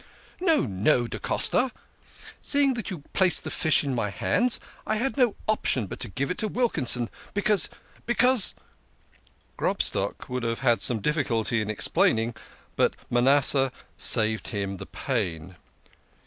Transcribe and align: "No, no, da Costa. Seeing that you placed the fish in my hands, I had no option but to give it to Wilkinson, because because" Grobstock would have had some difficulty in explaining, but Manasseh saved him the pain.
"No, 0.51 0.61
no, 0.61 1.05
da 1.05 1.19
Costa. 1.19 1.71
Seeing 2.41 2.73
that 2.73 2.89
you 2.89 3.03
placed 3.13 3.43
the 3.43 3.51
fish 3.51 3.83
in 3.83 3.93
my 3.93 4.09
hands, 4.09 4.59
I 4.87 4.95
had 4.95 5.15
no 5.15 5.35
option 5.47 5.85
but 5.85 5.99
to 5.99 6.07
give 6.07 6.31
it 6.31 6.39
to 6.39 6.47
Wilkinson, 6.47 7.07
because 7.35 7.69
because" 8.07 8.55
Grobstock 9.59 10.27
would 10.27 10.41
have 10.41 10.61
had 10.61 10.81
some 10.81 11.01
difficulty 11.01 11.61
in 11.61 11.69
explaining, 11.69 12.33
but 12.75 12.95
Manasseh 13.11 13.71
saved 13.95 14.47
him 14.47 14.77
the 14.77 14.87
pain. 14.87 15.55